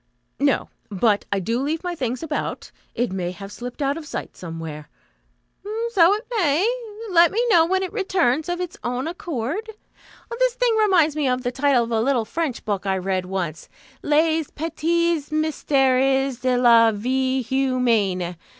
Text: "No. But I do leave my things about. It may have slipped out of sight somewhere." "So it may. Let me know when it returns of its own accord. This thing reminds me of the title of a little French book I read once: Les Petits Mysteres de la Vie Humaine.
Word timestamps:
"No. 0.39 0.69
But 0.89 1.25
I 1.31 1.39
do 1.39 1.61
leave 1.61 1.83
my 1.83 1.93
things 1.93 2.23
about. 2.23 2.71
It 2.95 3.11
may 3.11 3.29
have 3.29 3.51
slipped 3.51 3.83
out 3.83 3.97
of 3.97 4.07
sight 4.07 4.35
somewhere." 4.35 4.89
"So 5.91 6.13
it 6.15 6.25
may. 6.35 6.67
Let 7.11 7.31
me 7.31 7.39
know 7.49 7.67
when 7.67 7.83
it 7.83 7.93
returns 7.93 8.49
of 8.49 8.59
its 8.59 8.77
own 8.83 9.07
accord. 9.07 9.69
This 10.39 10.55
thing 10.55 10.75
reminds 10.75 11.15
me 11.15 11.27
of 11.27 11.43
the 11.43 11.51
title 11.51 11.83
of 11.83 11.91
a 11.91 12.01
little 12.01 12.25
French 12.25 12.65
book 12.65 12.87
I 12.87 12.97
read 12.97 13.27
once: 13.27 13.69
Les 14.01 14.45
Petits 14.49 15.29
Mysteres 15.31 16.39
de 16.41 16.57
la 16.57 16.91
Vie 16.91 17.43
Humaine. 17.43 18.37